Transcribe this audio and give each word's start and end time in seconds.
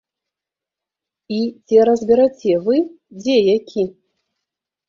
І 1.35 1.41
ці 1.65 1.75
разбераце 1.89 2.53
вы, 2.69 2.81
дзе 3.21 3.37
які? 3.55 3.83